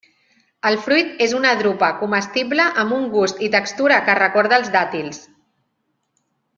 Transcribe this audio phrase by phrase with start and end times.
[0.69, 5.25] El fruit és una drupa comestible amb un gust i textura que recorda els dàtils.